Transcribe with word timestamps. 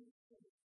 Jesus 0.00 0.69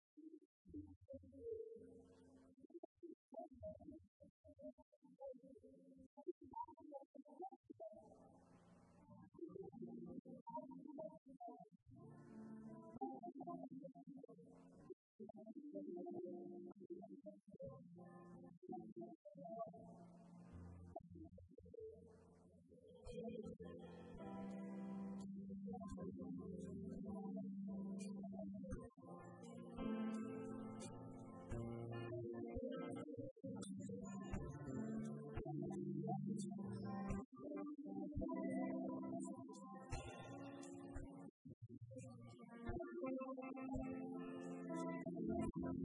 Thank 45.61 45.77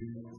you. 0.00 0.35